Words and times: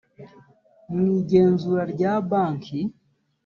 mu 0.91 1.03
igenzura 1.19 1.83
rya 1.93 2.13
banki 2.29 2.79